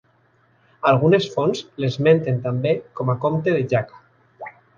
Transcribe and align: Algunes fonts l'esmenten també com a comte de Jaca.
Algunes 0.91 1.27
fonts 1.33 1.61
l'esmenten 1.83 2.41
també 2.47 2.73
com 3.01 3.13
a 3.15 3.19
comte 3.27 3.55
de 3.59 3.63
Jaca. 3.75 4.05